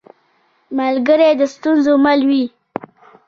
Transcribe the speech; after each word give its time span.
ملګری 0.77 1.29
د 1.39 1.41
ستونزو 1.53 1.93
مل 2.05 2.21
وي 2.29 2.45